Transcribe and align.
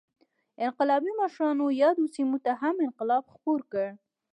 انقلابي 0.65 1.11
مشرانو 1.21 1.65
یادو 1.81 2.03
سیمو 2.15 2.37
ته 2.45 2.51
هم 2.61 2.75
انقلاب 2.85 3.23
خپور 3.33 3.59
کړ. 3.71 3.85